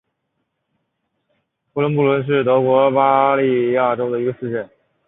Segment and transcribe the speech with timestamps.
[1.75, 2.95] 霍亨布伦是德国巴
[3.35, 4.67] 伐利亚州的一个市镇。